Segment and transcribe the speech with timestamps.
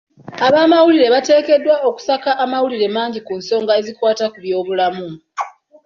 [0.47, 5.07] Ab'amawulire bateekeddwa okusaka amawulire mangi ku nsonga ezikwata ku byobulamu.